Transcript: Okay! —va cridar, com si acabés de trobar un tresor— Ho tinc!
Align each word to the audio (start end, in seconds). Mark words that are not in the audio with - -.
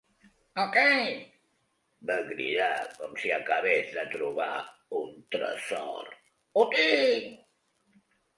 Okay! 0.61 1.09
—va 2.09 2.15
cridar, 2.29 2.69
com 3.01 3.13
si 3.25 3.33
acabés 3.35 3.93
de 3.99 4.07
trobar 4.15 4.49
un 5.01 5.13
tresor— 5.37 6.11
Ho 6.63 6.67
tinc! 6.75 8.11